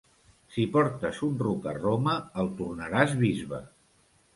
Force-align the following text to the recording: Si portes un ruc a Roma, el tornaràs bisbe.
Si 0.55 0.65
portes 0.75 1.21
un 1.29 1.37
ruc 1.43 1.69
a 1.75 1.75
Roma, 1.77 2.19
el 2.45 2.53
tornaràs 2.65 3.19
bisbe. 3.25 3.67